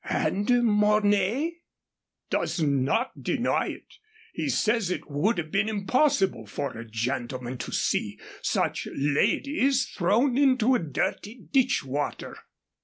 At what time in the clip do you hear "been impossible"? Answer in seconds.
5.51-6.47